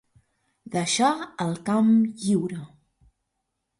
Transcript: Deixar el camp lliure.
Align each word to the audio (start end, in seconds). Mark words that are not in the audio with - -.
Deixar 0.75 1.11
el 1.47 1.53
camp 1.69 1.93
lliure. 2.25 2.63